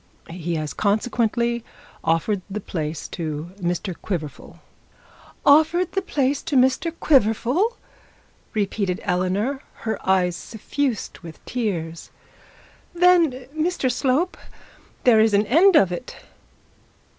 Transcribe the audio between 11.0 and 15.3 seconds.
with tears. 'Then, Mr Slope, there